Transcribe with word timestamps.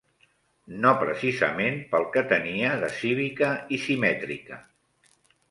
No 0.85 0.93
precisament 1.03 1.77
pel 1.91 2.07
que 2.15 2.23
tenia 2.31 2.73
de 2.85 2.91
cívica 3.03 3.53
i 3.77 3.81
simètrica 3.87 4.61